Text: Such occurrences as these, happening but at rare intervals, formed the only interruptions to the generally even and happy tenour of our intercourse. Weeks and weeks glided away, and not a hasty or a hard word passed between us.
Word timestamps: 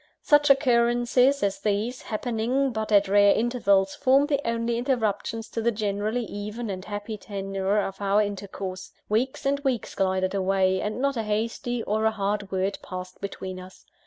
Such 0.23 0.49
occurrences 0.49 1.43
as 1.43 1.59
these, 1.59 2.01
happening 2.01 2.71
but 2.71 2.91
at 2.91 3.07
rare 3.07 3.35
intervals, 3.35 3.93
formed 3.93 4.29
the 4.29 4.41
only 4.43 4.79
interruptions 4.79 5.47
to 5.49 5.61
the 5.61 5.69
generally 5.69 6.25
even 6.25 6.71
and 6.71 6.83
happy 6.83 7.17
tenour 7.19 7.77
of 7.79 8.01
our 8.01 8.23
intercourse. 8.23 8.93
Weeks 9.09 9.45
and 9.45 9.59
weeks 9.59 9.93
glided 9.93 10.33
away, 10.33 10.81
and 10.81 10.99
not 10.99 11.17
a 11.17 11.21
hasty 11.21 11.83
or 11.83 12.05
a 12.05 12.09
hard 12.11 12.51
word 12.51 12.79
passed 12.81 13.21
between 13.21 13.59
us. 13.59 13.85